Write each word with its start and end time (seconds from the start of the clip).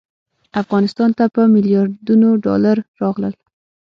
افغانستان 0.61 1.09
ته 1.17 1.23
په 1.35 1.41
میلیاردونو 1.55 2.27
ډالر 2.45 2.77
راغلل. 3.01 3.33